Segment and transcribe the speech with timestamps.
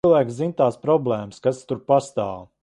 [0.05, 2.43] Cilvēki zina tās problēmas, kas tur pastāv.